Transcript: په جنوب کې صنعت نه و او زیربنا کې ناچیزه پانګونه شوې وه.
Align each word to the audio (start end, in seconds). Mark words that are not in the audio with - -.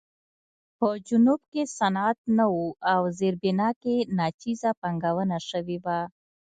په 0.77 0.87
جنوب 1.07 1.41
کې 1.51 1.63
صنعت 1.77 2.19
نه 2.37 2.45
و 2.55 2.59
او 2.93 3.01
زیربنا 3.19 3.69
کې 3.81 3.95
ناچیزه 4.17 4.69
پانګونه 4.81 5.37
شوې 5.49 5.77
وه. 5.83 5.99